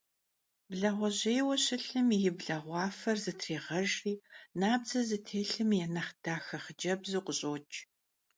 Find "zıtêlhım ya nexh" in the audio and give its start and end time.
5.09-6.11